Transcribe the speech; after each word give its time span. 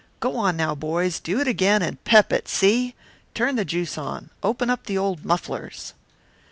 Go 0.19 0.35
on, 0.35 0.57
now, 0.57 0.73
boys, 0.73 1.19
do 1.19 1.39
it 1.39 1.47
again 1.47 1.83
and 1.83 2.03
pep 2.05 2.33
it, 2.33 2.47
see. 2.47 2.95
Turn 3.35 3.55
the 3.55 3.63
juice 3.63 3.99
on, 3.99 4.31
open 4.41 4.71
up 4.71 4.87
the 4.87 4.97
old 4.97 5.23
mufflers." 5.23 5.93